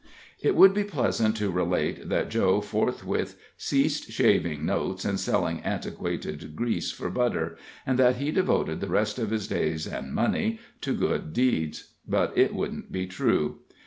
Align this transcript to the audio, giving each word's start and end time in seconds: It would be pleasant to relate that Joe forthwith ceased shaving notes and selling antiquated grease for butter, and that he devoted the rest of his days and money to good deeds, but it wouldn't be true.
It 0.41 0.55
would 0.55 0.73
be 0.73 0.83
pleasant 0.83 1.37
to 1.37 1.51
relate 1.51 2.09
that 2.09 2.31
Joe 2.31 2.59
forthwith 2.59 3.37
ceased 3.55 4.11
shaving 4.11 4.65
notes 4.65 5.05
and 5.05 5.19
selling 5.19 5.59
antiquated 5.59 6.55
grease 6.55 6.89
for 6.89 7.11
butter, 7.11 7.55
and 7.85 7.99
that 7.99 8.15
he 8.15 8.31
devoted 8.31 8.79
the 8.81 8.87
rest 8.87 9.19
of 9.19 9.29
his 9.29 9.47
days 9.47 9.85
and 9.85 10.11
money 10.11 10.57
to 10.81 10.95
good 10.95 11.33
deeds, 11.33 11.93
but 12.07 12.35
it 12.35 12.55
wouldn't 12.55 12.91
be 12.91 13.05
true. 13.05 13.59